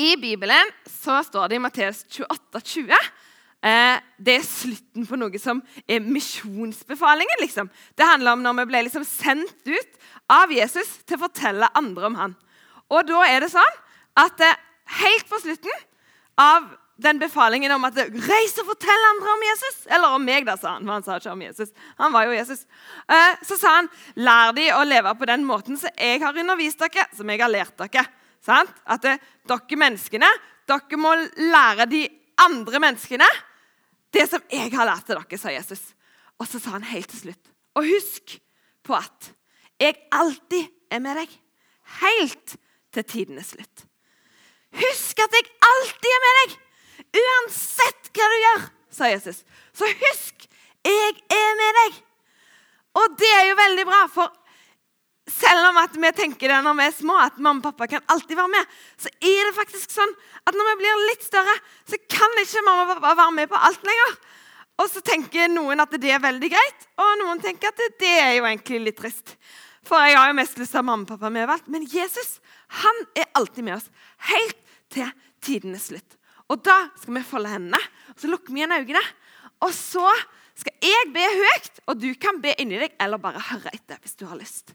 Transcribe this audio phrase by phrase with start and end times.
[0.00, 2.94] I Bibelen så står det i Matteus 28, 20,
[3.62, 7.40] eh, Det er slutten på noe som er misjonsbefalingen.
[7.40, 7.68] liksom.
[7.96, 9.98] Det handler om når vi ble liksom sendt ut
[10.30, 12.36] av Jesus til å fortelle andre om han.
[12.90, 13.80] Og da er det sånn
[14.16, 14.56] at eh,
[15.02, 15.84] helt på slutten
[16.38, 16.70] av
[17.00, 19.86] den befalingen om at 'reis og fortell andre om Jesus'.
[19.88, 20.84] Eller om meg, da, sa han.
[20.84, 21.70] For han sa ikke om Jesus.
[21.98, 22.66] Han var jo Jesus.
[23.08, 26.78] Eh, så sa han 'lær de å leve på den måten som jeg har undervist
[26.78, 28.08] dere', som jeg har lært dere'.
[28.44, 28.72] Sant?
[28.86, 29.18] At det,
[29.48, 30.30] dere menneskene
[30.70, 31.12] dere må
[31.50, 32.04] lære de
[32.40, 33.28] andre menneskene
[34.14, 35.82] det som jeg har lært til dere, sa Jesus.
[36.40, 38.38] Og så sa han helt til slutt Og husk
[38.86, 39.30] på at
[39.80, 41.30] jeg alltid er med deg.
[42.00, 42.56] Helt
[42.92, 43.86] til tidenes slutt.
[44.76, 46.56] Husk at jeg alltid er med deg.
[47.22, 49.40] Uansett hva du gjør, sa Jesus.
[49.72, 50.46] Så husk,
[50.84, 52.00] jeg er med deg.
[53.00, 54.34] Og det er jo veldig bra, for
[55.30, 58.04] selv om at vi tenker det når vi er små, at mamma og pappa kan
[58.12, 60.12] alltid være med, så er det faktisk sånn
[60.44, 61.56] at når vi blir litt større,
[61.88, 64.14] så kan ikke mamma og pappa være med på alt lenger.
[64.80, 68.36] Og så tenker noen at det er veldig greit, og noen tenker at det er
[68.38, 69.34] jo egentlig litt trist.
[69.86, 71.68] For jeg har jo mest lyst til å ha mamma og pappa med overalt.
[71.72, 72.38] Men Jesus
[72.80, 73.88] han er alltid med oss,
[74.30, 74.58] helt
[74.92, 75.08] til
[75.42, 76.16] tidenes slutt.
[76.50, 77.80] Og da skal vi folde hendene,
[78.12, 79.02] og så lukker vi igjen øynene.
[79.66, 80.06] Og så
[80.58, 84.18] skal jeg be høyt, og du kan be inni deg, eller bare høre etter hvis
[84.18, 84.74] du har lyst.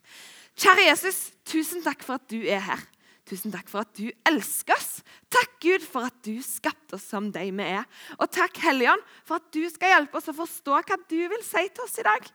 [0.55, 2.83] Kjære Jesus, tusen takk for at du er her.
[3.25, 4.99] Tusen takk for at du elsker oss.
[5.33, 7.87] Takk, Gud, for at du skapte oss som de vi er.
[8.19, 11.63] Og takk, Helligånd, for at du skal hjelpe oss å forstå hva du vil si
[11.65, 12.29] til oss i dag.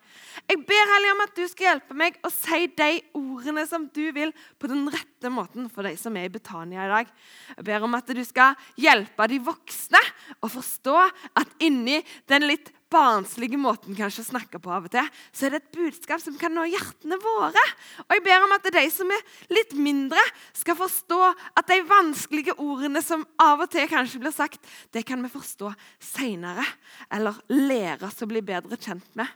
[0.50, 2.90] Jeg ber Helligånd at du skal hjelpe meg å si de
[3.20, 6.92] ordene som du vil, på den rette måten for de som er i Betania i
[6.96, 7.14] dag.
[7.54, 10.02] Jeg ber om at du skal hjelpe de voksne
[10.42, 10.98] å forstå
[11.38, 15.54] at inni den litt barnslige måten kanskje å snakke på av og til, så er
[15.54, 17.64] det et budskap som kan nå hjertene våre.
[18.06, 20.22] Og jeg ber om at de som er litt mindre,
[20.56, 24.60] skal forstå at de vanskelige ordene som av og til kanskje blir sagt,
[24.94, 25.72] det kan vi forstå
[26.10, 26.66] seinere.
[27.14, 29.28] Eller lære oss å bli bedre kjent med.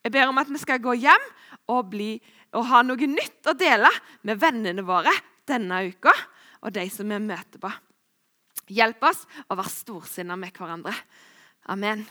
[0.00, 1.26] Jeg ber om at vi skal gå hjem
[1.68, 2.14] og, bli,
[2.56, 3.90] og ha noe nytt å dele
[4.24, 5.12] med vennene våre
[5.50, 6.14] denne uka,
[6.62, 7.72] og de som vi møter på.
[8.70, 10.94] Hjelp oss å være storsinna med hverandre.
[11.70, 12.06] Amen.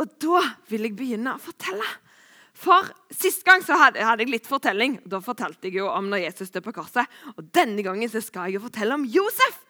[0.00, 1.86] Og da vil jeg begynne å fortelle.
[2.62, 4.98] For Sist gang så hadde, hadde, jeg litt fortelling.
[5.08, 7.20] Da fortalte jeg jo om når Jesus døde på korset.
[7.36, 9.60] Og Denne gangen så skal jeg jo fortelle om Josef.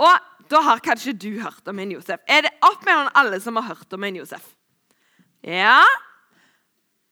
[0.00, 2.22] Og da har kanskje du hørt om en Josef.
[2.26, 4.44] Er det opp med alle som har hørt om en Josef?
[5.46, 5.82] Ja.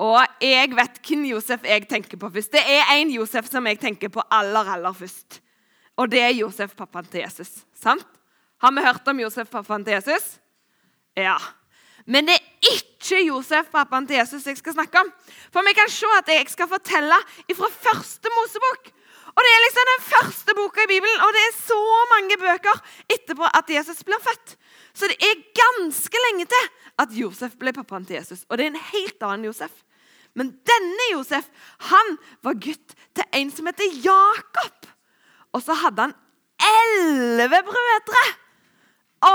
[0.03, 2.53] Og jeg vet hvem Josef jeg tenker på først.
[2.53, 5.41] Det er en Josef som jeg tenker på aller, aller først.
[5.97, 7.63] Og det er Josef, pappaen til Jesus.
[7.77, 8.05] Sant?
[8.61, 10.37] Har vi hørt om Josef, pappaen til Jesus?
[11.17, 11.39] Ja.
[12.07, 15.11] Men det er ikke Josef, pappaen til Jesus, jeg skal snakke om.
[15.55, 17.19] For vi kan se at jeg skal fortelle
[17.59, 18.93] fra første Mosebok.
[19.37, 21.81] Og Det er liksom den første boka i Bibelen, og det er så
[22.15, 22.79] mange bøker
[23.13, 24.55] etterpå at Jesus blir født.
[24.97, 26.71] Så det er ganske lenge til
[27.05, 28.47] at Josef ble pappaen til Jesus.
[28.49, 29.75] Og det er en helt annen Josef.
[30.37, 31.51] Men denne Josef
[31.91, 34.89] han var gutt til en som heter Jakob.
[35.53, 36.17] Og så hadde han
[36.73, 38.25] elleve brødre.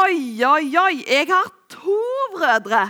[0.01, 0.95] Oi, oi, oi!
[1.05, 1.97] Jeg har to
[2.35, 2.83] brødre.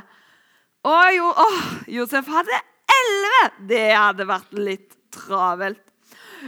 [0.87, 1.61] Og jo, åh,
[1.99, 2.59] Josef hadde
[2.89, 3.43] elleve.
[3.69, 5.81] Det hadde vært litt travelt.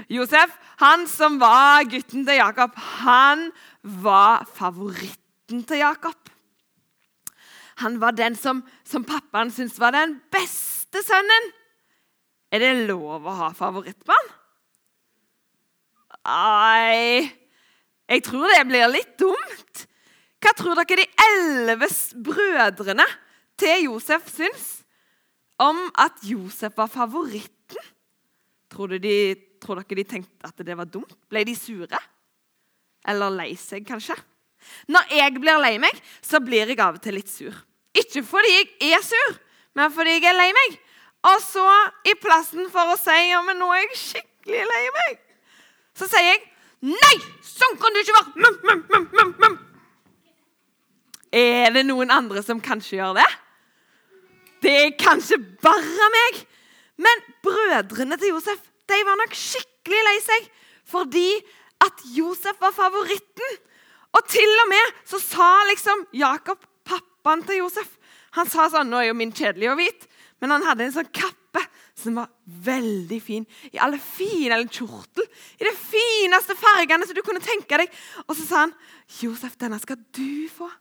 [0.09, 2.73] Josef, han som var gutten til Jakob,
[3.05, 3.51] han
[3.83, 6.17] var favoritten til Jakob.
[7.81, 11.51] Han var den som, som pappaen syntes var den beste sønnen.
[12.53, 14.29] Er det lov å ha favorittbarn?
[16.23, 17.25] Nei
[18.07, 19.87] Jeg tror det blir litt dumt.
[20.43, 21.87] Hva tror dere de elleve
[22.25, 23.05] brødrene
[23.59, 24.65] til Josef syns
[25.61, 27.91] om at Josef var favoritten?
[28.73, 29.15] Tror, de,
[29.63, 31.15] tror dere de tenkte at det var dumt?
[31.31, 31.99] Ble de sure?
[33.07, 34.17] Eller lei seg, kanskje?
[34.91, 37.55] Når jeg blir lei meg, så blir jeg av og til litt sur.
[37.95, 39.35] Ikke fordi jeg er sur,
[39.77, 40.79] men fordi jeg er lei meg.
[41.29, 41.65] Og så,
[42.09, 45.21] i plassen for å si ja, men nå er jeg skikkelig lei meg,
[45.95, 46.41] så sier jeg
[46.83, 47.13] nei!
[47.45, 48.33] Sånn kan du ikke være!
[48.43, 49.61] Mum, mum, mum, mum, mum.
[51.33, 53.29] Er det noen andre som kanskje gjør det?
[54.61, 56.43] Det er kanskje bare meg.
[57.01, 60.49] Men brødrene til Josef de var nok skikkelig lei seg
[60.93, 61.29] fordi
[61.81, 63.55] at Josef var favoritten.
[64.13, 67.95] Og til og med så sa liksom Jakob, pappaen til Josef
[68.37, 70.05] Han sa sånn Nå er jo min kjedelig og hvit,
[70.41, 71.61] men han hadde en sånn kappe
[71.97, 72.29] som var
[72.65, 73.45] veldig fin.
[73.71, 75.27] I alle fine, eller kjortel.
[75.61, 77.93] I de fineste fargene som du kunne tenke deg.
[78.25, 78.73] Og så sa han,
[79.19, 80.71] 'Josef, denne skal du få.'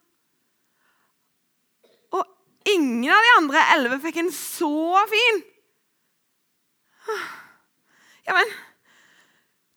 [2.71, 5.41] Ingen av de andre elleve fikk en så fin.
[8.23, 8.53] Ja, men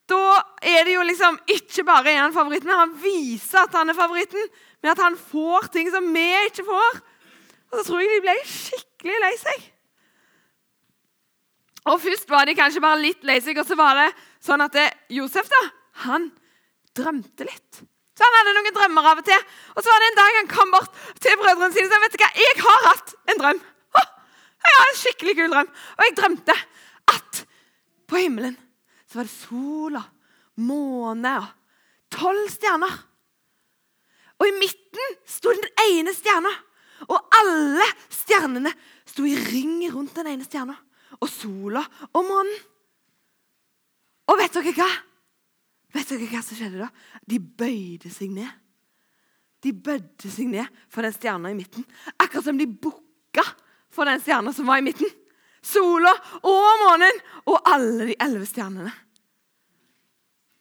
[0.06, 3.90] Da er det jo liksom ikke bare er han favoritten, men han viser at han
[3.90, 4.44] er favoritten
[4.84, 7.00] med at han får ting som vi ikke får.
[7.72, 9.66] Og så tror jeg de ble skikkelig lei seg.
[11.90, 14.08] Og Først var de kanskje bare litt lei seg, og så var det
[14.46, 14.86] sånn at det,
[15.18, 15.64] Josef da,
[16.06, 16.30] han
[16.98, 17.82] drømte litt.
[18.16, 19.48] Så Han hadde noen drømmer av og til.
[19.76, 22.16] Og så var det en dag han kom bort til brødrene sine og sa vet
[22.16, 23.60] du hva, jeg har hatt en drøm.
[23.96, 24.04] Å,
[24.66, 25.74] jeg har en skikkelig kul drøm.
[25.98, 26.56] Og jeg drømte
[27.16, 27.42] at
[28.08, 28.56] på himmelen
[29.10, 30.02] så var det sola,
[30.64, 31.52] måne og
[32.16, 32.96] tolv stjerner.
[34.40, 36.52] Og i midten sto den ene stjerna.
[37.12, 38.72] Og alle stjernene
[39.08, 40.76] sto i ring rundt den ene stjerna.
[41.20, 41.84] Og sola
[42.14, 42.56] og månen.
[44.32, 44.90] Og vet dere hva?
[45.96, 46.90] Vet dere hva som skjedde da?
[47.24, 48.52] De bøyde seg ned.
[49.64, 51.86] De bødde seg ned for den stjerna i midten.
[52.20, 53.46] Akkurat som de bukka
[53.94, 55.10] for den stjerna som var i midten.
[55.66, 56.12] Sola
[56.46, 58.92] og månen og alle de elleve stjernene.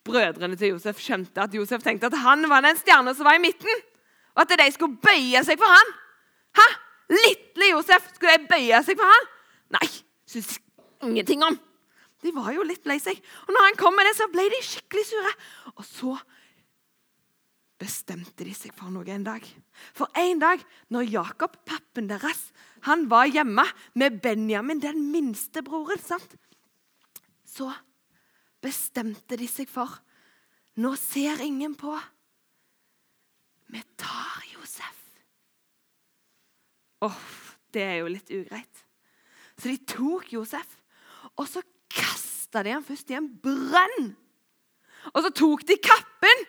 [0.05, 3.43] Brødrene til Josef skjønte at Josef tenkte at han var den stjerna som var i
[3.43, 3.85] midten,
[4.37, 5.93] og at de skulle bøye seg for han.
[6.57, 6.67] Hæ?
[7.13, 9.31] Lille Josef, skulle de bøye seg for han?
[9.77, 9.89] Nei,
[10.29, 10.59] syns
[11.05, 11.57] ingenting om.
[12.25, 13.19] De var jo litt lei seg.
[13.45, 15.35] Og når han kom med det, så ble de skikkelig sure.
[15.77, 16.15] Og så
[17.81, 19.45] bestemte de seg for noe en dag.
[19.97, 20.63] For en dag,
[20.95, 22.47] når Jakob, pappen deres,
[22.89, 23.67] han var hjemme
[23.99, 26.39] med Benjamin, den minste broren, sant?
[27.55, 27.71] så
[28.65, 30.01] bestemte de seg for
[30.83, 31.93] Nå ser ingen på.
[33.71, 34.97] Vi tar Josef.
[37.07, 37.21] Åh,
[37.71, 38.81] det er jo litt ugreit.
[39.55, 40.73] Så de tok Josef,
[41.39, 41.63] og så
[41.95, 44.13] kasta de han først i en brønn.
[45.13, 46.45] Og så tok de kappen,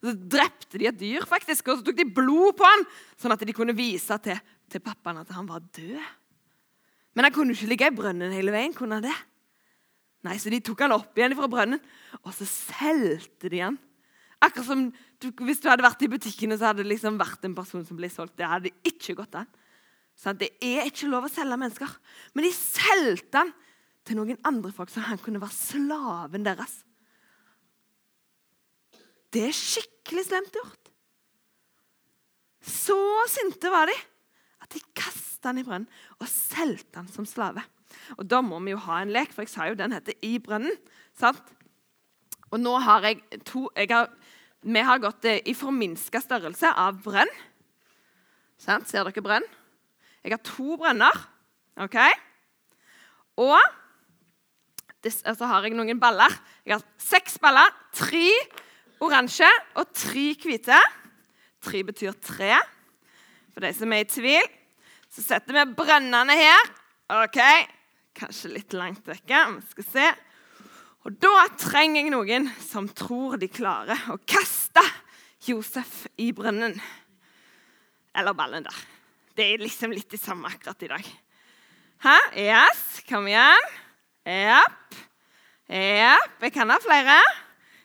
[0.00, 2.86] og så drepte de et dyr, faktisk, og så tok de blod på han,
[3.20, 6.00] sånn at de kunne vise til, til pappaen at han var død.
[7.14, 8.74] Men han kunne ikke ligge i brønnen hele veien.
[8.74, 9.16] kunne han det?
[10.26, 11.80] Nei, Så de tok han opp igjen fra brønnen,
[12.22, 13.78] og så solgte de han.
[14.40, 14.86] Akkurat som
[15.20, 17.96] du, Hvis du hadde vært i butikkene, så hadde det liksom vært en person som
[17.96, 18.38] ble solgt.
[18.40, 19.48] Det hadde ikke gått an.
[20.16, 21.92] Sånn, det er ikke lov å selge mennesker.
[22.32, 23.52] Men de solgte han
[24.06, 26.80] til noen andre folk, så han kunne være slaven deres.
[29.30, 30.90] Det er skikkelig slemt gjort.
[32.60, 32.96] Så
[33.30, 33.96] sinte var de
[34.60, 35.88] at de kasta han i brønnen
[36.18, 37.62] og solgte han som slave.
[38.18, 40.38] Og Da må vi jo ha en lek, for jeg sa jo den heter I
[40.38, 40.76] brønnen.
[41.16, 41.42] sant?
[42.50, 44.10] Og nå har jeg to jeg har,
[44.62, 47.30] Vi har gått i forminska størrelse av brønn.
[48.58, 48.88] Sant?
[48.88, 49.46] Ser dere brønn?
[50.22, 51.16] Jeg har to brønner.
[51.80, 51.96] ok?
[53.40, 53.79] Og
[55.08, 56.34] så har jeg noen baller.
[56.66, 57.72] Jeg har seks baller.
[57.96, 58.28] Tre
[59.00, 59.48] oransje
[59.80, 60.80] og tre hvite.
[61.64, 62.58] Tre betyr tre.
[63.54, 64.48] For de som er i tvil.
[65.10, 66.72] Så setter vi brønnene her.
[67.10, 67.40] Ok,
[68.20, 69.38] Kanskje litt langt vekke.
[69.56, 70.06] Vi skal se.
[71.08, 74.82] Og da trenger jeg noen som tror de klarer å kaste
[75.46, 76.74] Josef i brønnen.
[78.12, 78.80] Eller ballen der.
[79.36, 81.06] Det er liksom litt det samme akkurat i dag.
[82.04, 82.16] Hæ?
[82.42, 83.70] Yes, kom igjen.
[84.26, 84.98] Jepp.
[85.70, 86.36] Jepp.
[86.42, 87.18] Jeg kan ha flere.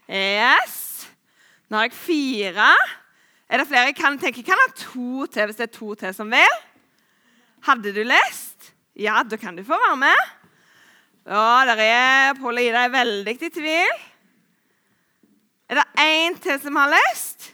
[0.10, 1.08] Yes.
[1.70, 2.70] Nå har jeg fire.
[3.50, 4.42] Er det flere jeg kan tenke?
[4.42, 6.60] Jeg kan ha to til hvis det er to til som vil.
[7.66, 8.74] Hadde du lyst?
[8.96, 10.28] Ja, da kan du få være med.
[11.26, 14.04] Ja, der er Pål og Ida er veldig i tvil.
[15.70, 17.50] Er det én til som har lyst?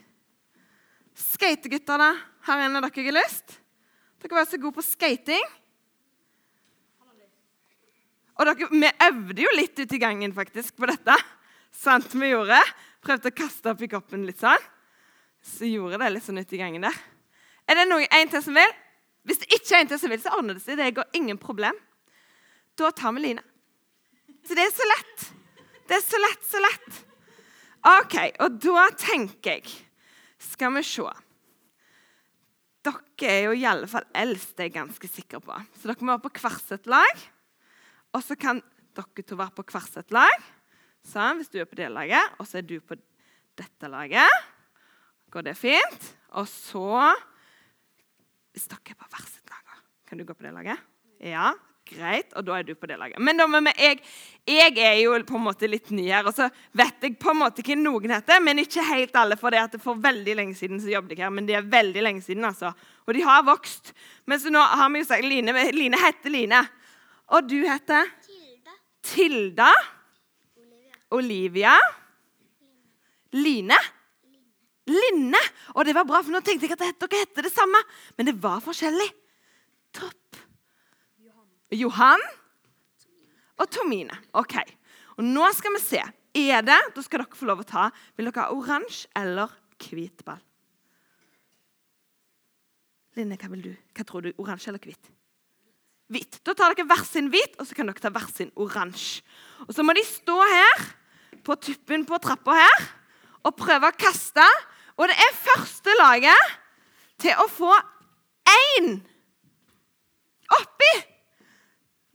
[1.15, 2.11] Skateguttene
[2.47, 3.55] her inne, dere har lyst?
[4.21, 5.45] Dere var så gode på skating.
[8.41, 11.15] Og dere, Vi øvde jo litt ute i gangen faktisk på dette.
[11.71, 12.57] Sant vi gjorde.
[13.05, 14.69] Prøvde å kaste opp i koppen litt sånn.
[15.45, 16.97] Så gjorde det litt sånn ute i gangen der.
[17.69, 18.73] Er det noen, en til som vil?
[19.25, 20.79] Hvis det ikke er en til som vil, så ordner det seg.
[20.81, 21.77] Det går ingen problem.
[22.77, 23.45] Da tar vi Line.
[24.41, 25.25] Så det er så lett.
[25.85, 27.01] Det er så lett, så lett.
[27.91, 29.71] OK, og da tenker jeg
[30.41, 31.05] Skal vi se.
[32.81, 35.57] Dere er jo i alle fall eldst, det er jeg ganske sikker på.
[35.77, 37.21] Så dere må være på hvert sitt lag.
[38.11, 38.59] Og så kan
[38.97, 40.49] dere to være på hvert sitt lag.
[41.07, 42.97] Sånn, hvis du er på det laget, og så er du på
[43.57, 44.41] dette laget.
[45.31, 46.13] Går det fint?
[46.37, 47.11] Og så
[48.51, 49.75] Hvis dere er på hvert sitt lag,
[50.07, 50.79] kan du gå på det laget?
[51.23, 51.53] Ja,
[51.87, 52.33] greit.
[52.35, 53.21] Og da er du på det laget.
[53.23, 54.01] Men da, men jeg,
[54.43, 57.39] jeg, er jo på en måte litt ny her, og så vet jeg på en
[57.39, 58.43] måte hva noen heter.
[58.43, 61.31] Men ikke helt alle, for det at for veldig lenge siden så jobbet jeg her.
[61.31, 62.73] Men det er veldig lenge siden, altså.
[63.07, 63.93] Og de har vokst.
[64.27, 66.65] Men så nå har vi jo sagt Line, Line heter Line.
[67.31, 68.11] Og du heter?
[68.25, 68.77] Tilda.
[69.03, 69.71] Tilda.
[70.59, 71.01] Olivia.
[71.17, 71.75] Olivia.
[73.31, 73.79] Line.
[74.91, 75.39] Linne.
[75.75, 77.79] Og det var bra, for nå tenkte jeg at dere heter det samme.
[78.17, 79.07] Men det var forskjellig.
[79.95, 80.39] Topp.
[81.71, 82.19] Johan
[83.61, 84.17] og Tomine.
[84.35, 84.57] Ok.
[85.17, 86.01] Og nå skal vi se.
[86.33, 86.79] er det.
[86.95, 87.89] Da skal dere få lov å ta.
[88.17, 90.41] Vil dere ha oransje eller hvit ball?
[93.15, 93.73] Linne, hva vil du?
[93.95, 94.31] Hva tror du?
[94.39, 95.11] Oransje eller hvit?
[96.11, 96.41] Hvit.
[96.43, 99.21] Da tar dere hver sin hvit, og så kan dere ta hver sin oransje.
[99.67, 100.83] Og så må de stå her
[101.45, 102.89] på tuppen på trappa her
[103.47, 104.45] og prøve å kaste.
[104.99, 106.51] Og det er første laget
[107.21, 107.71] til å få
[108.51, 108.97] én
[110.57, 110.91] oppi.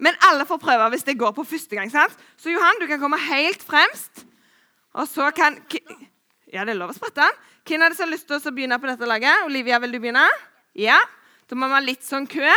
[0.02, 1.90] Men alle får prøve hvis det går på første gang.
[1.90, 2.16] sant?
[2.36, 4.26] Så Johan, du kan komme helt fremst.
[4.92, 5.60] Og så kan
[6.52, 7.26] Ja, det er lov å sprette.
[7.66, 9.42] Hvem er det som har lyst til å begynne på dette laget?
[9.48, 10.28] Olivia, vil du begynne?
[10.78, 11.00] Ja.
[11.48, 12.52] Da må vi ha litt sånn kø.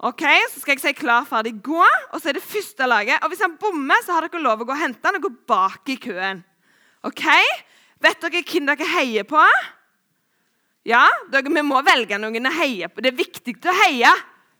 [0.00, 3.22] Ok, Så skal jeg si 'klar, ferdig, gå', og så er det første laget.
[3.22, 5.30] Og Hvis han bommer, så har dere lov å gå og hente han og gå
[5.46, 6.44] bak i køen.
[7.04, 7.26] Ok?
[8.00, 9.42] Vet dere hvem dere heier på?
[10.84, 13.02] Ja, dere, Vi må velge noen å heie på.
[13.02, 14.12] Det er viktig å heie.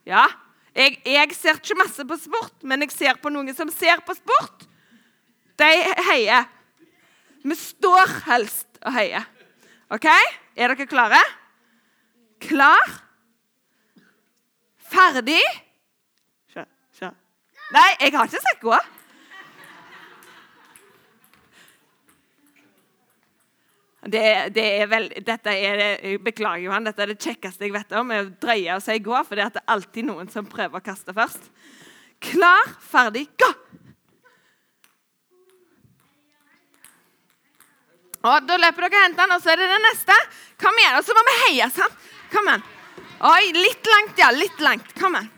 [0.05, 0.27] Ja,
[0.75, 4.13] jeg, jeg, ser ikke masse på sport, men jeg ser på noen som ser på
[4.15, 4.67] sport.
[5.57, 5.71] De
[6.11, 6.45] heier.
[7.43, 9.25] Vi står helst og heier.
[9.89, 10.05] OK?
[10.55, 11.19] Er dere klare?
[12.39, 13.00] Klar?
[14.91, 15.43] Ferdig?
[16.51, 16.67] Kjør,
[16.99, 17.13] kjør.
[17.71, 18.79] Nei, jeg har ikke sagt gå.
[24.01, 24.23] Det,
[24.55, 28.09] det er vel, dette er det, beklager, Johan, dette er det kjekkeste jeg vet om.
[28.11, 31.51] å drøye og si 'gå', for det er alltid noen som prøver å kaste først.
[32.19, 33.51] Klar, ferdig, gå!
[38.21, 40.17] Og Da løper dere og henter den, og så er det den neste.
[40.61, 41.69] Kom igjen, og så må vi heie.
[41.69, 41.93] sant?
[42.33, 42.70] Kom igjen.
[43.21, 44.31] Oi, litt langt, ja.
[44.33, 44.93] Litt langt.
[44.97, 45.29] Kom igjen.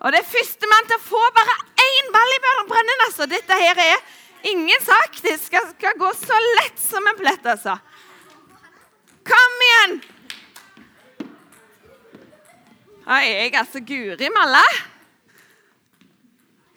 [0.00, 2.38] Og det er førstemann til å få bare én ball i
[2.70, 3.26] brønnen, altså.
[3.28, 3.98] Dette her er
[4.48, 5.18] ingen sak.
[5.20, 7.76] Det skal, skal gå så lett som en plett, altså.
[9.28, 9.98] Kom igjen!
[13.10, 14.62] Oi, jeg er altså Guri malla.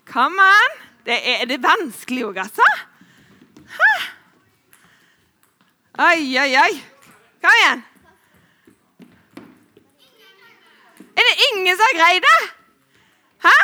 [0.09, 0.77] Kom an.
[1.07, 2.67] Det er, det vanskelig òg, altså.
[3.77, 3.89] Ha.
[6.09, 6.71] Oi, oi, oi.
[7.43, 7.87] Kom igjen.
[11.13, 12.39] Er det ingen som har greid det?
[13.43, 13.57] Hæ?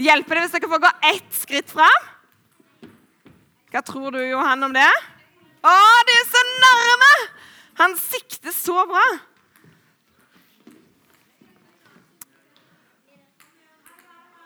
[0.00, 2.06] Hjelper det hvis dere får gå ett skritt fram?
[3.70, 4.88] Hva tror du, Johan, om det?
[5.60, 5.74] Å,
[6.08, 7.10] det er så nærme!
[7.80, 9.04] Han sikter så bra.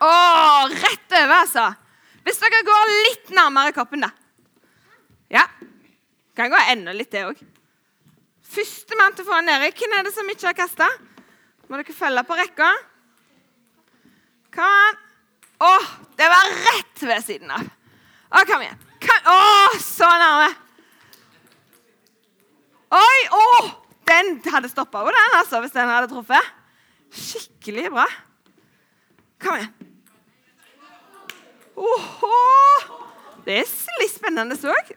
[0.05, 0.11] Å,
[0.75, 1.65] rett over, altså.
[2.27, 4.11] Hvis dere går litt nærmere koppen, da.
[5.33, 5.47] Ja.
[6.37, 7.41] Kan gå enda litt, det òg.
[8.55, 9.71] Førstemann til å få den nedi.
[9.75, 10.89] Hvem er det som ikke har kasta?
[11.69, 12.69] Må dere følge på rekka.
[14.55, 15.01] Kom an.
[15.65, 15.71] Å,
[16.19, 17.65] det var rett ved siden av.
[18.35, 18.83] Å, kom igjen.
[19.03, 19.31] Kom.
[19.31, 19.39] Å,
[19.83, 20.51] så nærme.
[22.95, 23.23] Oi!
[23.35, 23.47] Å!
[24.05, 26.53] Den hadde stoppa jo, den, altså, hvis den hadde truffet.
[27.15, 28.05] Skikkelig bra.
[29.43, 29.73] Kom igjen.
[31.75, 33.04] Oho!
[33.45, 34.93] Det er litt spennende òg.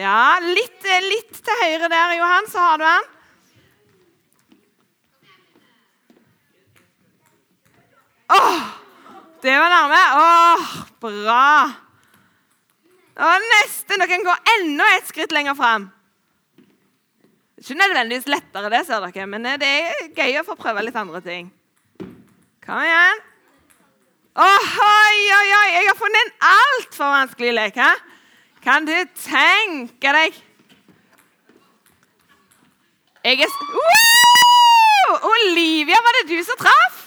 [0.00, 3.08] Ja, litt, litt, til høyre der, Johan, så har du den.
[8.30, 8.66] Åh,
[9.44, 10.02] det var nærme.
[10.24, 10.74] Åh,
[11.04, 11.46] bra.
[13.20, 13.48] Og.
[13.90, 15.88] Dere kan gå enda et skritt lenger fram.
[17.60, 21.20] Ikke nødvendigvis lettere, det, ser dere, men det er gøy å få prøve litt andre
[21.24, 21.50] ting.
[22.64, 23.26] Kom igjen.
[24.38, 25.68] Oi, oi, oi!
[25.74, 27.78] Jeg har funnet en altfor vanskelig lek.
[27.82, 27.88] Hæ?
[28.62, 30.36] Kan du tenke deg
[33.24, 35.26] Jeg er uh!
[35.26, 37.00] Olivia, var det du som traff?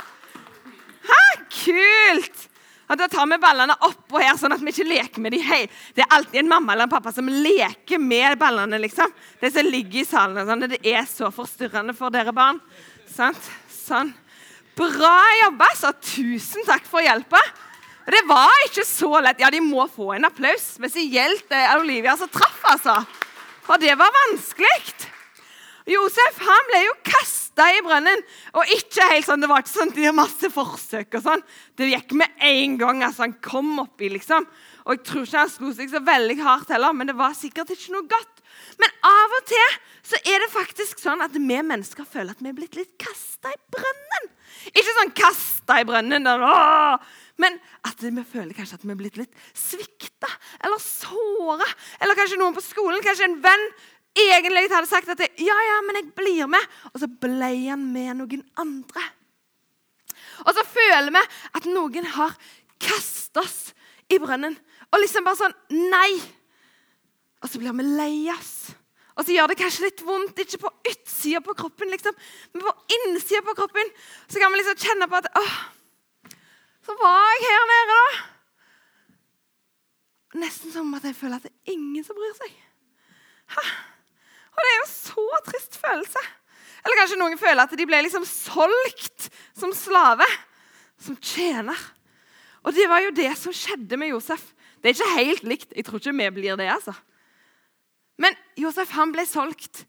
[1.08, 2.50] Ha, kult!
[2.92, 5.46] Og da tar vi ballene oppå her, sånn at vi ikke leker med dem.
[5.48, 5.62] Hei,
[5.96, 8.82] det er alltid en mamma eller en pappa som leker med ballene.
[8.84, 9.16] liksom.
[9.40, 10.44] Det som ligger i salen.
[10.44, 10.68] Sånn.
[10.76, 12.60] Det er så forstyrrende for dere barn.
[13.08, 13.40] Sant?
[13.72, 14.12] Sånn.
[14.78, 15.68] Bra jobba!
[15.78, 17.40] Så tusen takk for hjelpa.
[18.10, 19.42] Det var ikke så lett.
[19.44, 20.66] Ja, de må få en applaus.
[20.80, 22.98] Spesielt eh, Olivia som traff, altså.
[23.64, 24.74] For det var vanskelig.
[25.88, 28.26] Josef han ble jo kasta i brønnen.
[28.58, 31.20] Og ikke helt sånn, det var ikke sånn, de har masse forsøk.
[31.20, 31.46] og sånn.
[31.78, 33.04] Det gikk med en gang.
[33.06, 34.48] altså Han kom oppi, liksom.
[34.84, 37.72] Og Jeg tror ikke han slo seg så veldig hardt heller, men det var sikkert
[37.72, 38.42] ikke noe godt.
[38.82, 42.52] Men av og til så er det faktisk sånn at vi mennesker føler at vi
[42.52, 44.32] er blitt litt kasta i brønnen.
[44.72, 46.44] Ikke sånn kasta i brønnen, der,
[47.42, 47.58] men
[47.88, 50.30] at vi føler kanskje at vi er blitt litt svikta
[50.64, 51.68] eller såra.
[52.00, 53.66] Eller kanskje noen på skolen, kanskje en venn,
[54.14, 56.78] egentlig hadde sagt at det, ja, ja, men jeg blir med.
[56.94, 59.08] Og så ble han med noen andre.
[60.44, 61.24] Og så føler vi
[61.58, 62.38] at noen har
[62.82, 63.60] kastet oss
[64.12, 64.56] i brønnen.
[64.94, 66.12] Og liksom bare sånn Nei!
[67.44, 68.72] Og så blir vi lei oss.
[69.14, 72.16] Og så gjør det kanskje litt vondt, ikke på utsida på kroppen, liksom,
[72.54, 73.92] men på innsida på kroppen.
[74.26, 75.58] Så kan vi liksom kjenne på at åh,
[76.84, 78.06] så var jeg her nede, da.
[80.42, 82.56] Nesten som at jeg føler at det er ingen som bryr seg.
[83.54, 83.66] Ha.
[84.54, 86.24] Og det er jo så trist følelse.
[86.84, 90.28] Eller kanskje noen føler at de ble liksom solgt som slave.
[91.04, 91.80] Som tjener.
[92.64, 94.44] Og det var jo det som skjedde med Josef.
[94.82, 95.74] Det er ikke helt likt.
[95.76, 96.70] Jeg tror ikke vi blir det.
[96.72, 96.96] altså.
[98.22, 99.86] Men Josef han ble solgt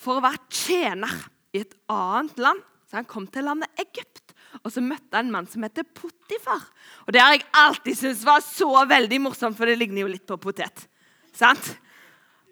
[0.00, 1.12] for å være tjener
[1.54, 2.64] i et annet land.
[2.90, 4.32] Så han kom til landet Egypt,
[4.64, 6.64] og så møtte han en mann som heter Potifar.
[7.06, 10.26] Og Det har jeg alltid syntes var så veldig morsomt, for det ligner jo litt
[10.26, 10.88] på potet.
[11.30, 11.76] Sant?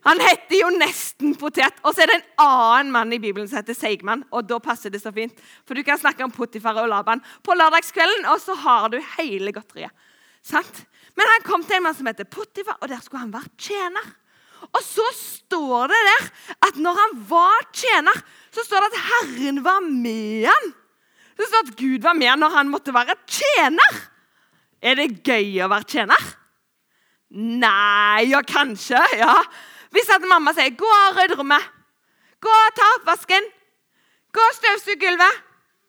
[0.07, 1.81] Han heter jo nesten potet.
[1.83, 4.23] Og så er det en annen mann i Bibelen som heter Seigmann.
[4.31, 5.35] Og da passer det så fint,
[5.67, 9.53] for du kan snakke om Potifar og Laban på lørdagskvelden, og så har du hele
[9.57, 10.07] godteriet.
[10.47, 10.85] Sant?
[11.19, 14.07] Men han kom til en mann som heter Potifar, og der skulle han være tjener.
[14.69, 16.27] Og så står det der
[16.69, 18.21] at når han var tjener,
[18.55, 20.69] så står det at Herren var med han.
[21.39, 23.99] Så står det at Gud var med han når han måtte være tjener.
[24.83, 26.29] Er det gøy å være tjener?
[27.35, 29.01] Nei, ja, kanskje.
[29.21, 29.35] ja.
[29.93, 31.69] Hvis at mamma sier 'gå og rydd rommet',
[32.41, 33.49] 'gå og ta oppvasken',
[34.33, 35.41] 'gå og støvsug gulvet',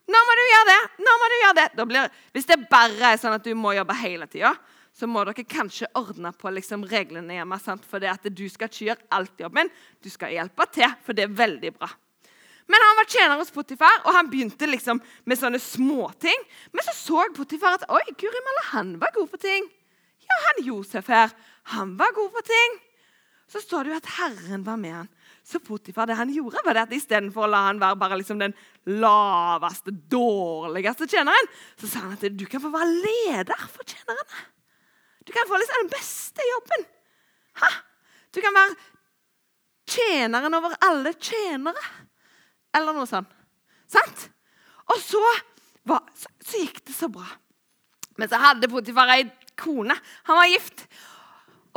[0.07, 1.85] 'nå må du gjøre det', 'nå må du gjøre det'.
[1.87, 4.55] Blir, hvis det bare er sånn at du må jobbe hele tida,
[4.99, 7.59] så må dere kanskje ordne på liksom reglene hjemme.
[7.63, 7.85] Sant?
[7.87, 9.71] For det at du skal ikke gjøre alt jobben,
[10.03, 11.89] du skal hjelpe til, for det er veldig bra.
[12.69, 16.43] Men han var tjener hos Potifar, og han begynte liksom med sånne småting.
[16.75, 19.65] Men så så Potifar at oi, Guri malla, han var god på ting.
[20.27, 21.33] Ja, han Josef her,
[21.73, 22.77] han var god på ting.
[23.49, 25.09] Så står det jo at Herren var med han.
[25.41, 28.43] Så Potifar, det han gjorde, var det at istedenfor å la han være bare liksom
[28.43, 28.53] den
[28.85, 34.43] laveste, dårligste tjeneren, så sa han at du kan få være leder for tjenerne.
[35.29, 36.85] Du kan få liksom den beste jobben.
[37.61, 37.67] Ha?
[38.33, 38.77] Du kan være
[39.85, 41.83] tjeneren over alle tjenere.
[42.73, 43.29] Eller noe sånt.
[43.89, 44.23] Sant?
[44.89, 45.21] Og så,
[45.85, 47.27] var, så, så gikk det så bra.
[48.17, 49.27] Men så hadde Potifar ei
[49.59, 49.93] kone.
[50.31, 50.87] Han var gift.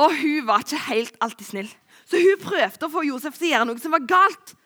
[0.00, 1.68] Og hun var ikke helt alltid snill.
[2.09, 4.56] Så hun prøvde å få Josef til å gjøre noe som var galt.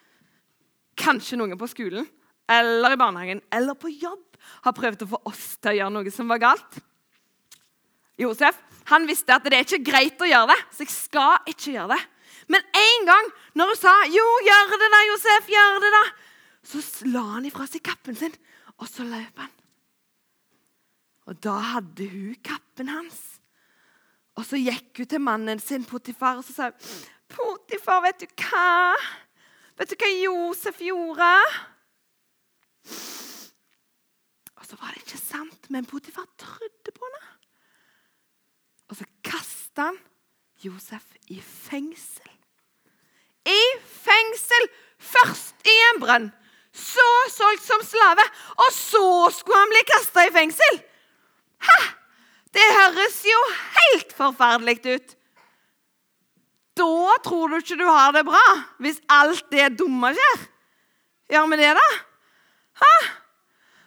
[0.95, 2.07] Kanskje noen på skolen
[2.55, 6.15] eller i barnehagen eller på jobb har prøvd å få oss til å gjøre noe
[6.15, 6.79] som var galt.
[8.23, 11.75] Josef han visste at det er ikke greit å gjøre det, så jeg skal ikke
[11.75, 12.03] gjøre det.
[12.53, 16.11] Men en gang når hun sa 'Jo, gjør det da, Josef, gjør det da',
[16.67, 18.35] så la han ifra seg kappen sin,
[18.79, 19.53] og så løp han.
[21.27, 23.41] Og da hadde hun kappen hans.
[24.37, 28.27] Og så gikk hun til mannen sin, Potifar, og så sa hun, 'Potifar, vet du
[28.27, 28.95] hva?
[29.79, 31.75] Vet du hva Josef gjorde?'
[34.57, 37.36] Og så var det ikke sant, men Potifar trodde på henne.
[38.91, 39.99] Og så kasta han
[40.63, 42.33] Josef i fengsel.
[43.47, 43.61] I
[44.03, 44.69] fengsel!
[44.97, 46.31] Først i en brønn,
[46.73, 48.25] så solgt som slave,
[48.57, 49.05] og så
[49.37, 50.81] skulle han bli kasta i fengsel!
[51.67, 51.77] Hæ?
[52.57, 53.43] Det høres jo
[53.77, 55.15] helt forferdelig ut.
[56.77, 58.45] Da tror du ikke du har det bra,
[58.81, 60.43] hvis alt det dumme skjer.
[61.33, 61.87] Gjør vi det, da?
[62.81, 62.93] Hæ?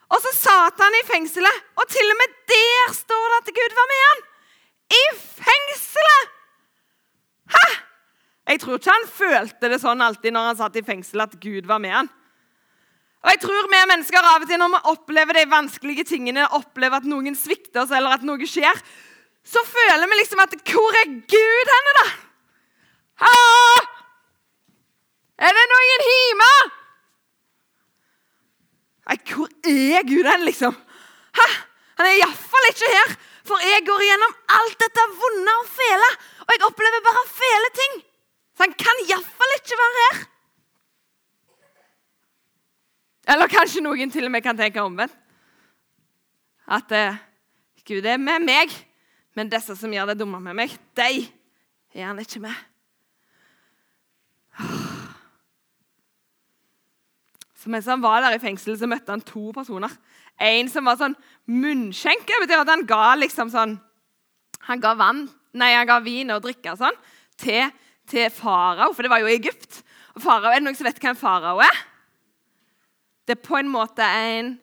[0.09, 3.77] Og så satt han i fengselet, og til og med der står det at Gud
[3.77, 4.23] var med han
[4.99, 6.33] i fengselet!
[7.53, 7.67] Hæ?
[8.49, 11.67] Jeg tror ikke han følte det sånn alltid når han satt i fengsel, at Gud
[11.69, 12.09] var med han.
[13.19, 17.01] Og jeg tror vi mennesker av og til når vi opplever de vanskelige tingene, opplever
[17.01, 18.81] at noen svikter oss, eller at noe skjer,
[19.45, 22.07] så føler vi liksom at Hvor er Gud henne, da?
[23.25, 23.85] Hallo?
[25.39, 26.51] Er det noen hjemme?
[29.09, 30.75] Nei, hvor er Gud hen, liksom?
[31.37, 31.47] Hæ?
[31.99, 33.15] Han er iallfall ikke her.
[33.47, 36.09] For jeg går igjennom alt dette vonde og fæle,
[36.45, 37.97] og jeg opplever bare fæle ting.
[38.59, 40.17] Så han kan iallfall ikke være her.
[43.31, 45.15] Eller kanskje noen til og med kan tenke omvendt.
[46.67, 47.15] At eh,
[47.87, 48.75] Gud er med meg,
[49.31, 51.23] men disse som gjør det dumme med meg, de
[51.95, 52.59] er han ikke med.
[57.55, 59.95] Så mens han var der i fengsel, så møtte han to personer.
[60.35, 61.15] En som var sånn
[61.47, 62.43] munnskjenke.
[62.43, 63.79] Betyr at han ga liksom sånn
[64.67, 65.23] Han ga vann,
[65.55, 66.97] nei, han ga vin og drikke og sånn
[67.39, 67.71] til,
[68.09, 69.83] til farao, for det var jo Egypt.
[70.15, 71.83] Og farao, Er det noen som vet hvem farao er?
[73.27, 74.57] Det er på en måte en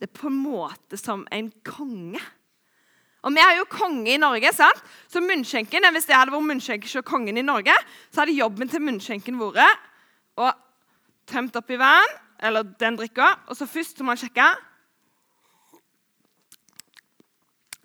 [0.00, 2.20] Det er på en måte som en konge.
[3.22, 4.52] Og Vi har jo konge i Norge.
[4.52, 4.82] sant?
[5.08, 7.74] Så munnskjenken, Hvis det hadde vært munnskjenk og kongen i Norge,
[8.10, 9.78] så hadde jobben til munnskjenken vært
[10.38, 10.52] å
[11.26, 12.08] tømt oppi vann,
[12.40, 14.56] eller den drikka, og så først må man sjekke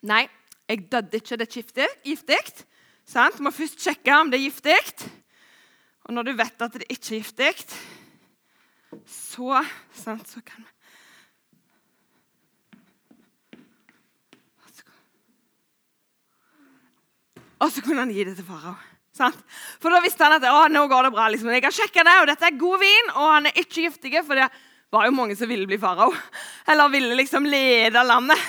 [0.06, 0.28] Nei,
[0.70, 1.38] jeg døde ikke.
[1.38, 2.66] Det er giftig.
[3.06, 3.38] Sant?
[3.38, 4.78] Du må først sjekke om det er giftig.
[6.06, 7.52] Og når du vet at det ikke er giftig,
[9.10, 9.62] så,
[9.94, 10.72] sant, så kan vi
[17.66, 18.76] og så kunne han gi det til farao.
[19.16, 21.28] For da visste han at å, nå går det bra.
[21.32, 21.50] Liksom.
[21.56, 24.12] Jeg har sjekka det, og dette er god vin, og han er ikke giftig.
[24.28, 24.50] For det
[24.94, 26.12] var jo mange som ville bli farao.
[26.72, 28.42] Eller ville liksom lede landet.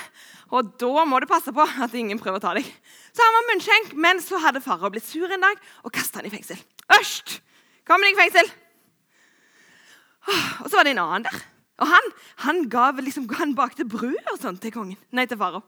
[0.55, 2.69] Og da må du passe på at ingen prøver å ta deg.
[3.15, 6.29] Så han var munnskjenk, men så hadde farao blitt sur en dag og kasta han
[6.29, 6.61] i fengsel.
[7.01, 7.41] Øst!
[7.87, 8.49] Kom deg i fengsel!
[10.27, 11.43] Og så var det en annen der.
[11.83, 12.09] Og han,
[12.47, 15.65] han, gav, liksom, han bakte brød og sånt til kongen, nei, til farao.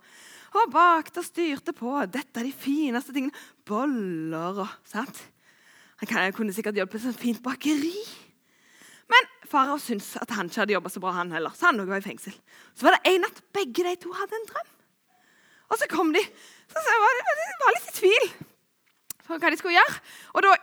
[0.56, 1.92] Og bakte og styrte på.
[2.08, 3.36] Dette er de fineste tingene.
[3.68, 5.20] Boller og sant?
[6.00, 7.92] Han kunne sikkert hjulpet et sånt fint bakeri.
[9.48, 11.54] Farao syntes at han ikke hadde jobba så bra, han heller.
[11.56, 12.36] Så han var i fengsel.
[12.76, 14.70] Så var det en natt begge de to hadde en drøm.
[15.68, 16.22] Og så kom de.
[16.72, 18.30] Så var de var litt i tvil
[19.28, 20.00] for hva de skulle gjøre.
[20.36, 20.54] Og da,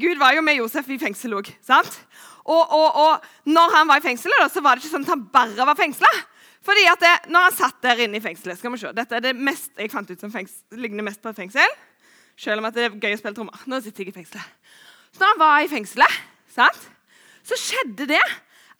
[0.00, 1.50] Gud var jo med Josef i fengsel òg.
[1.70, 5.26] Og, og, og, når han var i fengselet, så var det ikke sånn at han
[5.32, 6.10] bare var fengsla.
[6.64, 9.24] Fordi at det, når han satt der inne i fengselet skal vi se, Dette er
[9.24, 11.76] det mest jeg fant ut som fengsel, ligner mest på et fengsel.
[12.40, 13.66] Selv om det er gøy å spille trommer.
[13.68, 14.72] Nå sitter jeg i fengselet.
[15.10, 16.18] Så når han var i fengselet,
[16.52, 16.88] sant,
[17.50, 18.22] så skjedde det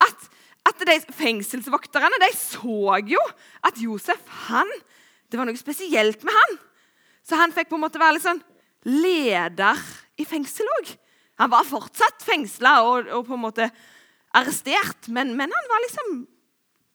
[0.06, 0.26] at,
[0.70, 3.20] at de fengselsvokterne de så jo
[3.66, 4.70] at Josef han,
[5.30, 6.58] det var noe spesielt med han.
[7.26, 8.42] Så han fikk på en måte være litt sånn
[8.88, 9.78] leder
[10.20, 10.92] i fengsel òg.
[11.40, 13.70] Han var fortsatt fengsla og, og, på en måte
[14.36, 16.10] arrestert, men, men han var liksom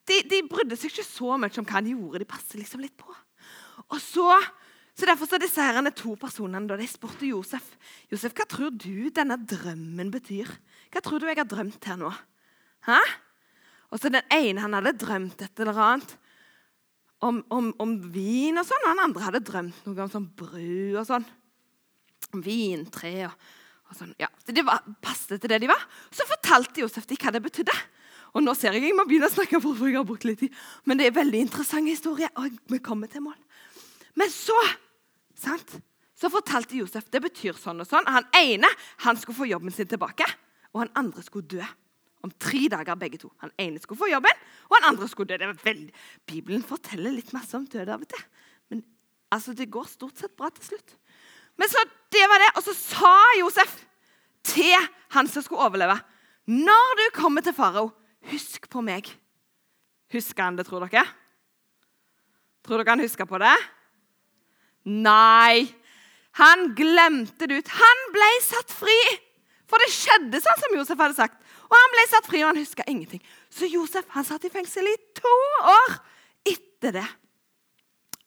[0.06, 2.22] de, de, brydde seg ikke så mye om hva han gjorde.
[2.22, 3.10] De passet liksom litt på.
[3.90, 4.28] Og så,
[4.94, 7.66] så Derfor så disse her to personene da, de spurte Josef
[8.12, 10.52] Josef, hva tror du denne drømmen betyr.
[10.96, 12.10] Hva tror du jeg har drømt her nå?
[12.88, 13.00] Hæ?
[13.92, 16.14] Og så Den ene han hadde drømt et eller annet
[17.20, 18.86] om, om, om vin og sånn.
[18.86, 21.26] Og den andre hadde drømt noe om sånn bru og sånn.
[22.32, 23.36] Om vintre og,
[23.92, 24.14] og sånn.
[24.24, 25.84] Ja, Det var, passet til det de var.
[26.16, 27.76] Så fortalte Josef dem hva det betydde.
[28.36, 30.56] Og nå ser jeg jeg må begynne å snakke for jeg har brukt litt tid.
[30.88, 33.36] Men det er en veldig interessant historie, og vi kommer til mål.
[34.16, 34.56] Men så
[35.36, 35.76] sant?
[36.16, 38.08] Så fortalte Josef det betyr sånn og sånn.
[38.08, 38.72] Han ene
[39.04, 40.28] han skulle få jobben sin tilbake,
[40.76, 41.64] og han andre skulle dø.
[42.26, 43.30] Om tre dager, begge to.
[43.40, 45.38] Han ene skulle få jobben, og han andre skulle dø.
[45.40, 45.94] Det var veldig...
[46.28, 48.24] Bibelen forteller litt masse om død av og til.
[48.74, 48.82] Men
[49.32, 50.98] altså, det går stort sett bra til slutt.
[51.56, 52.50] Men så det var det.
[52.60, 53.78] Og så sa Josef
[54.46, 55.96] til han som skulle overleve
[56.52, 57.92] Når du kommer til farao
[58.26, 59.14] 'Husk på meg'.
[60.12, 61.06] Husker han det, tror dere?
[62.66, 63.56] Tror dere han husker på det?
[64.86, 65.70] Nei.
[66.42, 67.68] Han glemte det ut.
[67.70, 69.25] Han ble satt fri!
[69.76, 71.42] For det skjedde sånn som Josef hadde sagt.
[71.68, 73.20] Og han ble satt fri, og han huska ingenting.
[73.52, 75.34] Så Josef han satt i fengsel i to
[75.68, 75.98] år
[76.48, 77.08] etter det.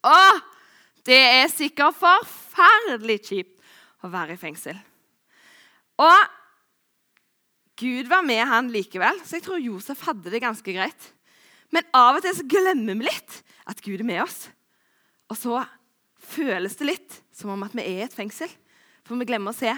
[0.05, 0.19] Å,
[1.09, 4.77] det er sikkert forferdelig kjipt å være i fengsel.
[6.05, 6.37] Og
[7.81, 11.11] Gud var med han likevel, så jeg tror Josef hadde det ganske greit.
[11.73, 14.51] Men av og til så glemmer vi litt at Gud er med oss.
[15.33, 15.65] Og så
[16.29, 18.53] føles det litt som om at vi er i et fengsel.
[19.09, 19.73] For vi glemmer å se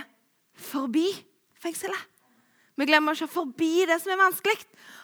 [0.58, 1.12] forbi
[1.62, 2.06] fengselet.
[2.78, 4.56] Vi glemmer å se forbi det som er vanskelig.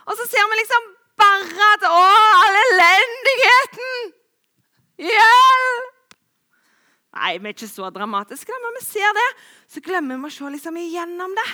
[0.07, 0.87] Og så ser vi liksom
[1.21, 2.07] bare at Å,
[2.47, 4.15] all elendigheten!
[5.07, 5.93] Hjelp!
[7.17, 9.27] Nei, vi er ikke så dramatiske, da, men vi ser det.
[9.73, 11.47] Så glemmer vi å se liksom igjennom det.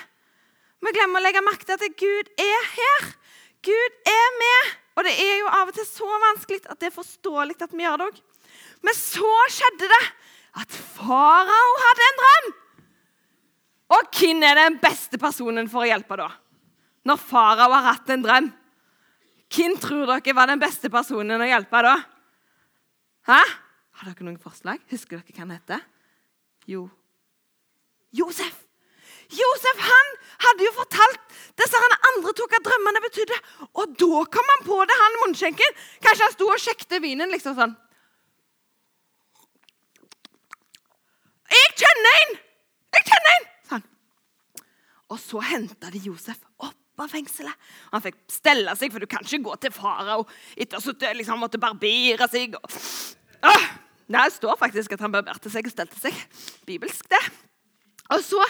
[0.82, 3.10] Vi glemmer å legge merke til at Gud er her.
[3.62, 4.72] Gud er med.
[4.98, 7.86] Og det er jo av og til så vanskelig at det er forståelig at vi
[7.86, 8.18] gjør det òg.
[8.82, 10.02] Men så skjedde det
[10.62, 12.50] at farao hadde en drøm.
[13.92, 16.30] Og hvem er den beste personen for å hjelpe da?
[17.08, 18.48] Når farao har hatt en drøm?
[19.52, 21.96] Hvem tror dere var den beste personen å hjelpe da?
[23.28, 23.40] Hæ?
[23.98, 24.80] Har dere noen forslag?
[24.90, 25.86] Husker dere hva han heter?
[26.70, 26.86] Jo
[28.12, 28.58] Josef.
[29.32, 30.10] Josef han
[30.44, 31.78] hadde jo fortalt disse
[32.10, 33.38] andre tok hva drømmene betydde.
[33.80, 35.78] Og da kom han på det, han munnskjenken.
[36.04, 37.72] Kanskje han sto og sjekket vinen liksom sånn.
[41.52, 42.36] Jeg kjenner en!
[42.96, 43.51] Jeg kjenner en!
[45.12, 47.70] Og så henta de Josef opp av fengselet.
[47.92, 50.24] Han fikk stelle seg, for du kan ikke gå til farao
[50.56, 52.56] etter å liksom, måtte barbere seg.
[52.58, 52.80] Og...
[53.42, 53.68] Ah,
[54.12, 56.16] det står faktisk at han barberte seg og stelte seg.
[56.68, 57.22] Bibelsk, det.
[58.12, 58.40] Og så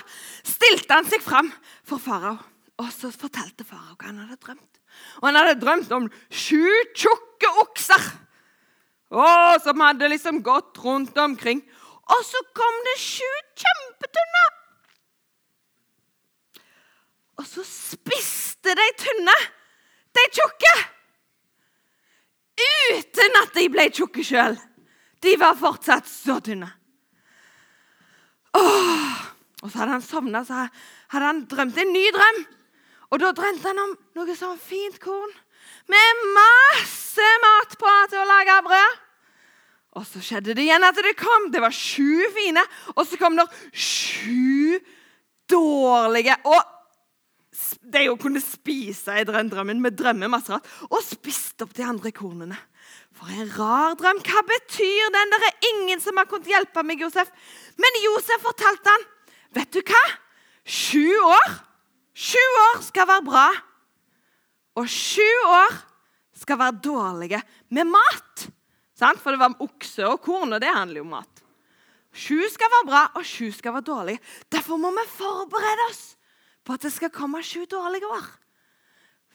[0.46, 1.50] stilte han seg fram
[1.86, 2.38] for farao.
[2.82, 4.80] Og så fortalte farao hva han hadde drømt.
[5.20, 6.66] Og han hadde drømt om sju
[6.98, 8.08] tjukke okser
[9.12, 9.26] å,
[9.62, 11.62] som hadde liksom gått rundt omkring.
[12.12, 13.30] Og så kom det sju
[13.62, 14.44] kjempetynne.
[17.42, 19.34] Og så spiste de tynne,
[20.14, 20.74] de tjukke,
[22.62, 24.54] uten at de ble tjukke sjøl.
[25.22, 26.68] De var fortsatt så tynne.
[28.54, 29.16] Åh,
[29.62, 30.68] og så hadde han sovna, så
[31.10, 32.38] hadde han drømt en ny drøm.
[33.10, 35.32] Og da drømte han om noe sånn fint korn
[35.90, 39.00] med masse mat på til å lage brød.
[39.98, 41.50] Og så skjedde det igjen at det kom.
[41.52, 42.62] Det var sju fine.
[42.94, 43.44] Og så kom det
[43.76, 44.78] sju
[45.52, 46.38] dårlige.
[46.48, 46.60] Og
[47.80, 50.66] de å kunne spise i den drømmen med drømmemasserat.
[50.90, 52.58] Og spiste opp de andre kornene.
[53.16, 54.22] For en rar drøm.
[54.26, 55.34] Hva betyr den?
[55.34, 57.30] Det er ingen som har kunnet hjelpe meg, Josef.
[57.80, 59.06] Men Josef fortalte han.
[59.56, 60.02] Vet du hva?
[60.64, 61.54] Sju år.
[62.12, 63.46] Sju år skal være bra.
[64.80, 65.76] Og sju år
[66.42, 68.48] skal være dårlige med mat.
[69.02, 71.40] For det var okse og korn, og det handler jo om mat.
[72.12, 74.20] Sju skal være bra, og sju skal være dårlige.
[74.52, 76.02] Derfor må vi forberede oss
[76.62, 78.30] på at det skal komme sju dårlige år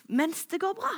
[0.08, 0.94] mens det går bra.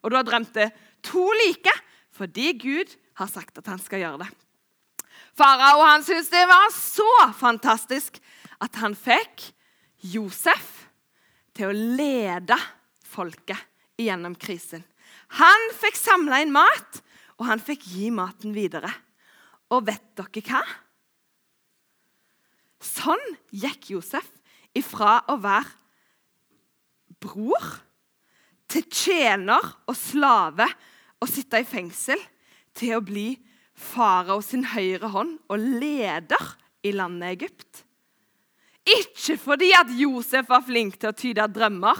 [0.00, 0.70] Og du har drømt det
[1.04, 1.74] to like
[2.16, 4.28] fordi Gud har sagt at han skal gjøre det.
[5.38, 8.18] Farao han syntes det var så fantastisk
[8.64, 9.50] at han fikk
[10.14, 10.88] Josef
[11.54, 12.56] til å lede
[13.06, 13.60] folket
[13.98, 14.82] gjennom krisen.
[15.38, 17.02] Han fikk samla inn mat
[17.38, 18.90] og han fikk gi maten videre.
[19.74, 20.62] Og vet dere hva?
[22.82, 24.26] Sånn gikk Josef
[24.78, 25.74] ifra å være
[27.18, 27.66] bror
[28.70, 30.68] til tjener og slave
[31.18, 32.20] og sitte i fengsel
[32.78, 33.32] til å bli
[33.78, 36.54] farao sin høyre hånd og leder
[36.86, 37.84] i landet Egypt.
[38.88, 41.98] Ikke fordi at Josef var flink til å tyde drømmer,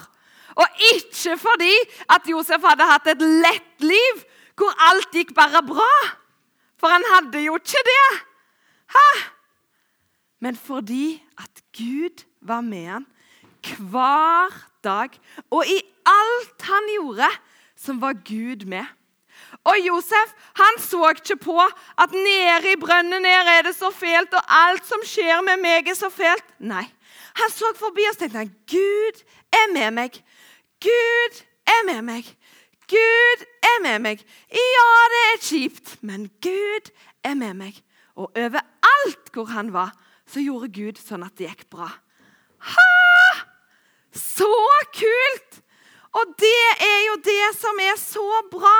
[0.58, 1.74] og ikke fordi
[2.10, 4.22] at Josef hadde hatt et lett liv
[4.58, 5.90] hvor alt gikk bare bra.
[6.78, 8.06] For han hadde jo ikke det.
[8.94, 9.08] Hæ?
[10.42, 13.06] Men fordi at Gud var med han
[13.76, 15.10] hver dag,
[15.50, 17.28] og i alt han gjorde,
[17.76, 18.86] som var Gud med.
[19.64, 21.58] Og Josef han så ikke på
[21.98, 25.88] at nede i brønnen her er det så fælt, og alt som skjer med meg,
[25.88, 26.44] er så fælt.
[26.58, 26.86] Nei.
[27.38, 29.22] Han så forbi og tenkte han, Gud
[29.54, 30.18] er med meg.
[30.82, 32.32] Gud er med meg.
[32.88, 34.24] Gud er med meg.
[34.50, 36.90] Ja, det er kjipt, men Gud
[37.24, 37.78] er med meg.
[38.18, 39.92] Og overalt hvor han var,
[40.26, 41.90] så gjorde Gud sånn at det gikk bra.
[42.58, 43.44] Ha!
[44.14, 44.54] Så
[44.94, 45.60] kult!
[46.18, 48.78] Og det er jo det som er så bra.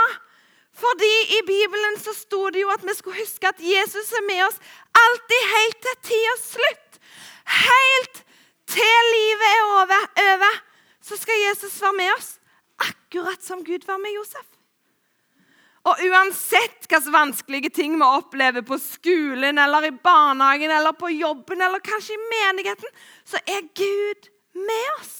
[0.79, 4.45] Fordi i Bibelen så sto det jo at vi skulle huske at Jesus er med
[4.47, 4.61] oss
[5.05, 7.01] alltid helt til tidas slutt.
[7.49, 8.23] Helt
[8.69, 10.61] til livet er over, over,
[11.03, 12.31] så skal Jesus være med oss
[12.79, 14.58] akkurat som Gud var med Josef.
[15.99, 21.63] Og uansett hvilke vanskelige ting vi opplever på skolen eller i barnehagen eller på jobben
[21.65, 22.93] eller kanskje i menigheten,
[23.27, 25.17] så er Gud med oss.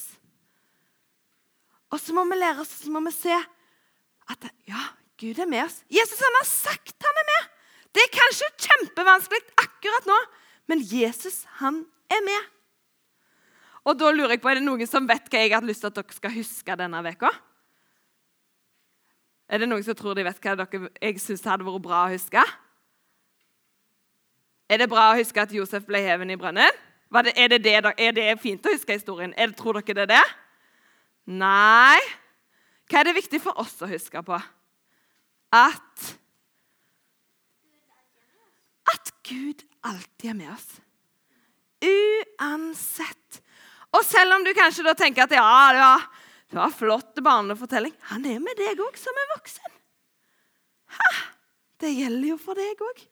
[1.91, 4.85] Og så må vi lære oss, så må vi se at ja,
[5.19, 5.81] Gud er med oss.
[5.91, 7.51] Jesus han har sagt han er med.
[7.91, 10.17] Det er kanskje kjempevanskelig akkurat nå,
[10.71, 12.49] men Jesus han er med.
[13.89, 15.91] Og da lurer jeg på, Er det noen som vet hva jeg har lyst til
[15.91, 17.33] at dere skal huske denne veka?
[19.49, 22.11] Er det noen som tror de vet hva dere, jeg syns hadde vært bra å
[22.13, 22.43] huske?
[24.69, 26.77] Er det bra å huske at Josef ble hevet i brønnen?
[27.09, 29.33] Det, er, det det, er, det fint å huske historien?
[29.33, 30.25] Det, tror dere det er det?
[31.41, 31.97] Nei.
[32.89, 34.37] Hva er det viktig for oss å huske på?
[35.57, 36.05] At
[38.93, 40.69] At Gud alltid er med oss.
[41.85, 43.41] Uansett.
[43.97, 45.93] Og selv om du kanskje da tenker at ja, ja
[46.49, 47.93] det var flott barnefortelling.
[48.09, 49.75] Han er med deg òg som er voksen.
[50.97, 51.09] Ha,
[51.83, 53.03] det gjelder jo for deg òg.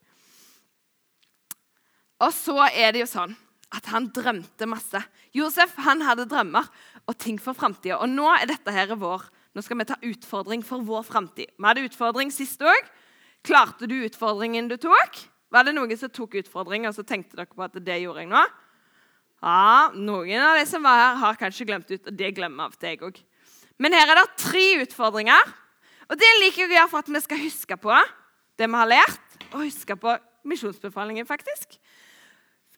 [2.26, 3.36] Og så er det jo sånn
[3.78, 5.02] at han drømte masse.
[5.36, 6.66] Josef han hadde drømmer
[7.06, 8.00] og ting for framtida.
[8.02, 9.28] Og nå er dette her vår.
[9.54, 11.54] Nå skal vi ta utfordring for vår framtid.
[11.54, 12.90] Vi hadde utfordring sist òg.
[13.46, 15.22] Klarte du utfordringen du tok?
[15.54, 18.32] Var det noen som tok utfordring, og så tenkte dere på at det gjorde jeg
[18.34, 18.42] nå?
[19.38, 22.76] Ja, Noen av de som var her, har kanskje glemt ut, og det glemmer av
[22.76, 23.20] til jeg òg.
[23.78, 25.54] Men her er det tre utfordringer.
[26.08, 27.96] Og det liker jeg å gjøre for at vi skal huske på
[28.58, 30.16] det vi har lært, og huske på
[30.48, 31.76] misjonsbefalingen, faktisk.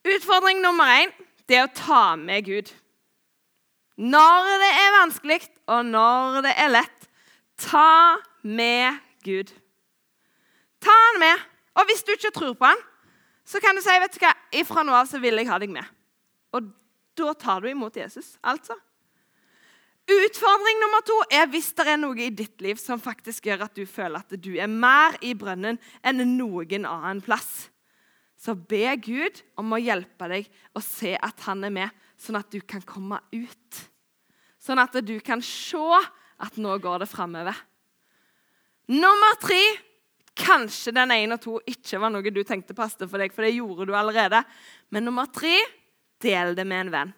[0.03, 1.13] Utfordring nummer én
[1.49, 2.71] det er å ta med Gud.
[3.99, 7.07] Når det er vanskelig, og når det er lett,
[7.59, 9.51] ta med Gud.
[10.83, 11.47] Ta han med.
[11.79, 12.83] Og hvis du ikke tror på han,
[13.45, 15.73] så kan du si vet du hva, ifra nå av så vil jeg ha deg
[15.73, 15.85] med.
[16.55, 16.69] Og
[17.17, 18.77] da tar du imot Jesus, altså.
[20.09, 23.75] Utfordring nummer to er hvis det er noe i ditt liv som faktisk gjør at
[23.77, 27.67] du føler at du er mer i brønnen enn noen annen plass.
[28.39, 32.49] Så be Gud om å hjelpe deg å se at han er med, sånn at
[32.49, 33.81] du kan komme ut.
[34.57, 35.99] Sånn at du kan se
[36.39, 37.61] at nå går det framover.
[38.89, 39.61] Nummer tre
[40.39, 43.57] Kanskje den ene og to ikke var noe du tenkte passet for deg, for det
[43.57, 44.39] gjorde du allerede.
[44.87, 45.57] Men nummer tre
[46.23, 47.11] del det med en venn.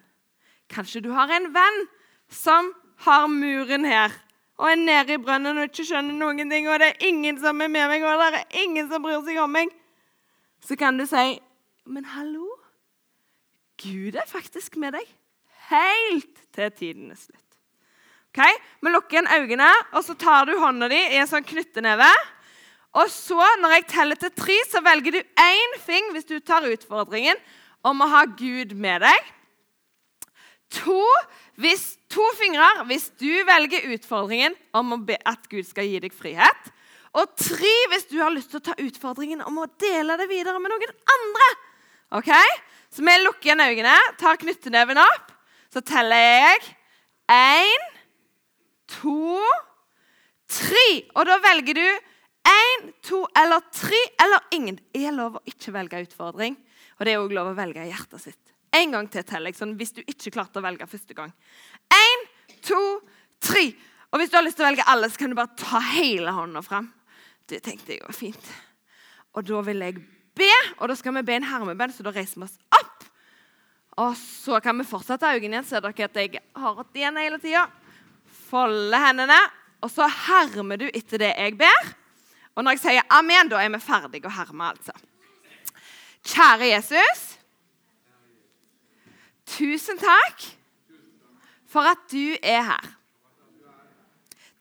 [0.72, 1.84] Kanskje du har en venn
[2.32, 2.72] som
[3.06, 4.14] har muren her
[4.62, 7.60] og er nede i brønnen og ikke skjønner noen ting, og det er ingen som
[7.64, 9.72] er med meg, og det er ingen som bryr seg om meg.
[10.62, 11.40] så kan du si
[11.84, 12.46] Men hallo?
[13.82, 15.08] Gud er faktisk med deg
[15.72, 17.58] helt til tiden er slutt.
[18.32, 18.40] Ok?
[18.80, 22.08] Vi lukker igjen øynene, og så tar du hånda di i en sånn knytteneve.
[23.00, 26.68] Og så, når jeg teller til tre, så velger du én ting hvis du tar
[26.68, 27.40] utfordringen
[27.82, 29.30] om å ha Gud med deg.
[30.78, 31.00] To,
[31.60, 36.72] hvis, to fingre hvis du velger utfordringen om at Gud skal gi deg frihet.
[37.18, 40.60] Og tre hvis du har lyst til å ta utfordringen om å dele det videre
[40.62, 41.48] med noen andre.
[42.18, 42.30] Ok?
[42.92, 45.32] Så vi lukker igjen øynene, tar knytteneven opp.
[45.72, 46.64] Så teller jeg
[47.32, 47.84] én,
[49.00, 49.40] to,
[50.52, 50.86] tre.
[51.16, 54.80] Og da velger du én, to eller tre eller ingen.
[54.92, 56.56] Det er lov å ikke velge utfordring.
[56.98, 58.40] Og det er òg lov å velge hjertet sitt.
[58.72, 61.32] En gang til teller jeg, sånn hvis du ikke klarte å velge første gang.
[62.68, 62.82] To,
[63.42, 63.70] tre.
[64.12, 66.34] Og hvis du har lyst til å velge alle, så kan du bare ta hele
[66.36, 66.90] hånda fram.
[67.48, 68.50] Det tenkte jeg var fint.
[69.32, 70.02] Og da vil jeg
[70.36, 73.08] be, og da skal vi be en hermebønn, så da reiser vi oss opp.
[74.02, 75.68] Og så kan vi fortsette øynene igjen.
[75.68, 77.66] Ser dere at jeg har hatt igjen hele tida?
[78.52, 79.40] Folde hendene,
[79.82, 81.92] og så hermer du etter det jeg ber.
[82.52, 84.92] Og når jeg sier amen, da er vi ferdige å herme, altså.
[86.28, 87.22] Kjære Jesus.
[89.56, 90.44] Tusen takk
[91.72, 92.90] for at du er her.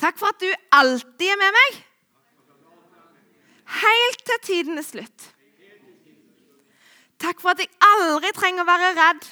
[0.01, 1.81] Takk for at du alltid er med meg.
[3.81, 5.27] Helt til tiden er slutt.
[7.21, 9.27] Takk for at jeg aldri trenger å være redd.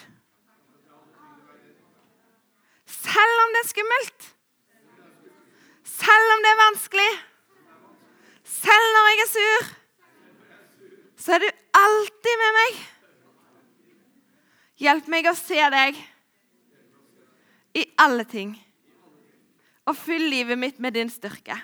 [3.00, 4.30] Selv om det er skummelt.
[5.90, 7.10] Selv om det er vanskelig.
[8.60, 9.74] Selv når jeg er sur.
[11.20, 12.80] Så er du alltid med meg.
[14.80, 15.98] Hjelp meg å se deg
[17.80, 18.54] i alle ting.
[19.90, 21.58] Og fyll livet mitt med din styrke.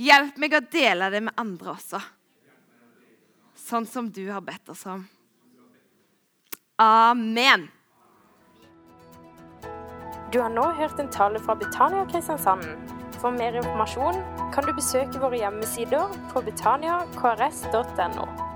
[0.00, 2.00] Hjelp meg å dele det med andre også
[3.70, 5.04] sånn som du har bedt oss om.
[6.80, 7.68] Amen.
[10.32, 12.66] Du har nå hørt en tale fra Betania Kristiansand.
[13.20, 14.22] For mer informasjon
[14.54, 18.49] kan du besøke våre hjemmesider på betaniakrs.no.